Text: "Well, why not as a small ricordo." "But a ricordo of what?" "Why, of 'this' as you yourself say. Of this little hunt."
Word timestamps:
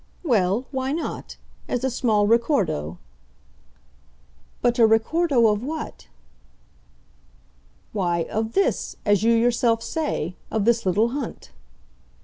"Well, 0.23 0.65
why 0.71 0.93
not 0.93 1.37
as 1.67 1.83
a 1.83 1.91
small 1.91 2.25
ricordo." 2.25 2.97
"But 4.63 4.79
a 4.79 4.87
ricordo 4.87 5.45
of 5.45 5.63
what?" 5.63 6.07
"Why, 7.93 8.23
of 8.23 8.53
'this' 8.53 8.95
as 9.05 9.21
you 9.21 9.33
yourself 9.35 9.83
say. 9.83 10.35
Of 10.49 10.65
this 10.65 10.87
little 10.87 11.09
hunt." 11.09 11.51